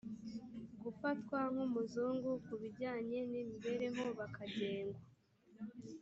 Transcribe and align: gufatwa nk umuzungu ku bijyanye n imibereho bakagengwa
gufatwa 0.83 1.37
nk 1.51 1.59
umuzungu 1.67 2.29
ku 2.45 2.53
bijyanye 2.61 3.19
n 3.31 3.33
imibereho 3.41 4.03
bakagengwa 4.19 4.99